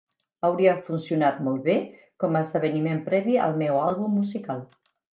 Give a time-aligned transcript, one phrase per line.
[0.47, 1.77] Hauria funcionat molt bé
[2.25, 4.69] com a esdeveniment previ al meu àlbum musical.